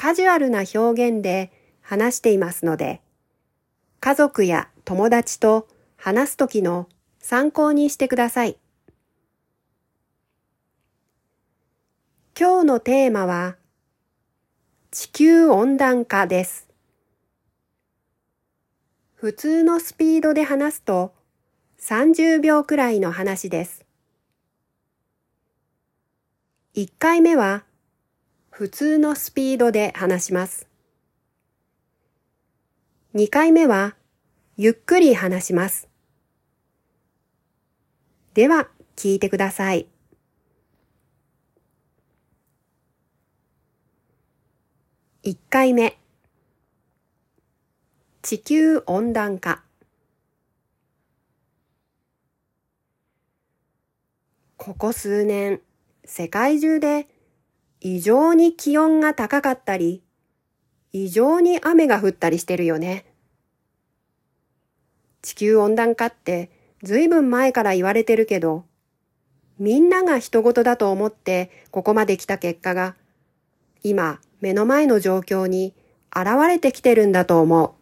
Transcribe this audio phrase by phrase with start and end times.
[0.00, 3.02] カジュアルな表現で話していますので、
[4.00, 5.68] 家族や友達と
[5.98, 8.56] 話すときの参考にしてください。
[12.34, 13.56] 今日のテーマは
[14.90, 16.66] 地球温暖化です。
[19.12, 21.12] 普通のスピードで話すと
[21.78, 23.84] 30秒くらいの話です。
[26.74, 27.64] 1回目は
[28.60, 30.68] 普通のスピードで話します。
[33.14, 33.96] 2回目は
[34.58, 35.88] ゆっくり話します。
[38.34, 39.86] では聞いてください。
[45.22, 45.96] 1回目
[48.20, 49.62] 地球温暖化
[54.58, 55.62] ここ数年
[56.04, 57.08] 世界中で
[57.80, 60.02] 異常に気温が高かったり
[60.92, 63.06] 異常に雨が降ったりしてるよね。
[65.22, 66.50] 地球温暖化って
[66.82, 68.64] ずいぶん前から言われてるけど
[69.58, 72.96] みんなが人事だと思ってここまで来た結果が
[73.82, 75.74] 今目の前の状況に
[76.14, 77.79] 現れてきてるんだと思う。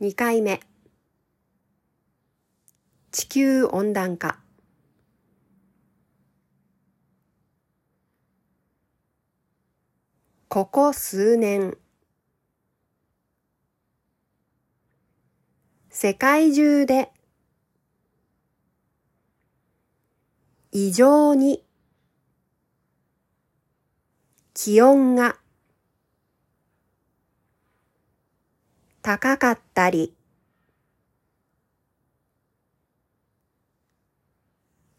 [0.00, 0.62] 2回目。
[3.12, 4.40] 地球温暖化。
[10.48, 11.76] ここ数年。
[15.90, 17.12] 世界中で。
[20.72, 21.62] 異常に。
[24.54, 25.36] 気温が。
[29.02, 30.14] 高かったり。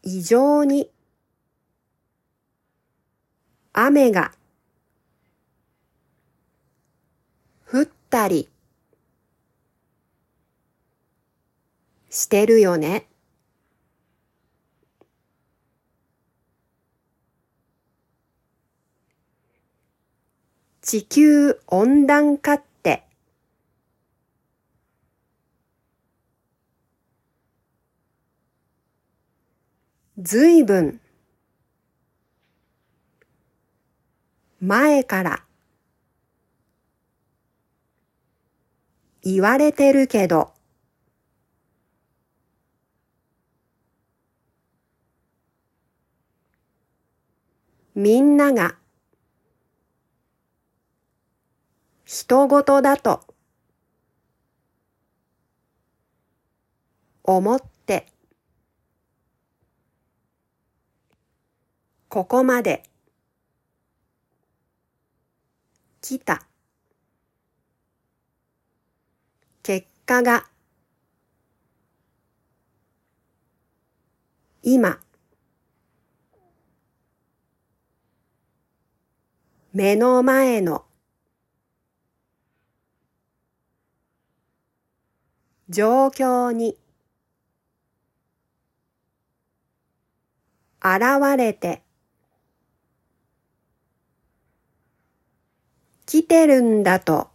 [0.02, 0.90] 異常に。
[3.72, 4.32] 雨が。
[7.70, 8.48] 降ったり。
[12.10, 13.06] してるよね。
[20.82, 23.06] 地球温暖化って
[30.18, 31.00] ずいぶん
[34.60, 35.44] 前から。
[39.22, 40.52] 言われてるけど。
[47.94, 48.76] みんなが。
[52.04, 53.34] 人事だと。
[57.24, 57.71] 思って。
[62.12, 62.82] ここまで。
[66.02, 66.46] 来た。
[69.62, 70.46] 結果が。
[74.62, 75.00] 今。
[79.72, 80.84] 目の前の。
[85.70, 86.76] 状況に。
[90.84, 91.82] 現れて。
[96.06, 97.28] 来てるんだと。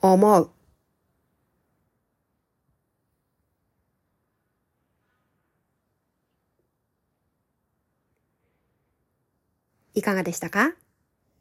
[0.00, 0.50] 思う。
[9.94, 10.74] いかがでしたか？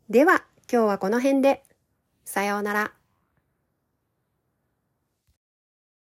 [0.09, 1.63] では今日はこの辺で。
[2.25, 2.96] さようなら。